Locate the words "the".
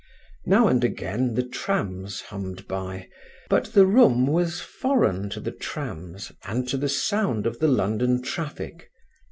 1.35-1.47, 3.73-3.85, 5.39-5.51, 6.77-6.89, 7.59-7.67